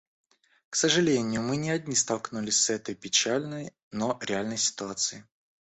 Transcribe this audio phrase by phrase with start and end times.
[0.71, 5.23] К сожалению, мы не одни столкнулись с этой печальной, но реальной ситуацией.